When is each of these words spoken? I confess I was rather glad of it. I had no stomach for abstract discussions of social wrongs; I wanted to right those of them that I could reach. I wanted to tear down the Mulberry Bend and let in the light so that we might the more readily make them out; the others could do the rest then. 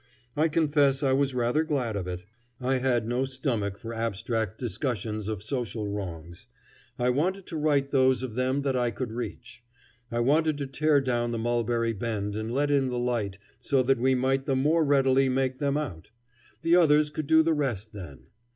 I 0.35 0.47
confess 0.47 1.03
I 1.03 1.13
was 1.13 1.35
rather 1.35 1.63
glad 1.63 1.95
of 1.95 2.07
it. 2.07 2.23
I 2.59 2.77
had 2.79 3.07
no 3.07 3.23
stomach 3.23 3.77
for 3.77 3.93
abstract 3.93 4.57
discussions 4.57 5.27
of 5.27 5.43
social 5.43 5.87
wrongs; 5.87 6.47
I 6.97 7.11
wanted 7.11 7.45
to 7.45 7.55
right 7.55 7.87
those 7.87 8.23
of 8.23 8.33
them 8.33 8.63
that 8.63 8.75
I 8.75 8.89
could 8.89 9.11
reach. 9.11 9.61
I 10.09 10.19
wanted 10.19 10.57
to 10.57 10.65
tear 10.65 11.01
down 11.01 11.29
the 11.29 11.37
Mulberry 11.37 11.93
Bend 11.93 12.35
and 12.35 12.51
let 12.51 12.71
in 12.71 12.89
the 12.89 12.97
light 12.97 13.37
so 13.59 13.83
that 13.83 13.99
we 13.99 14.15
might 14.15 14.47
the 14.47 14.55
more 14.55 14.83
readily 14.83 15.29
make 15.29 15.59
them 15.59 15.77
out; 15.77 16.09
the 16.63 16.75
others 16.77 17.11
could 17.11 17.27
do 17.27 17.43
the 17.43 17.53
rest 17.53 17.93
then. 17.93 18.25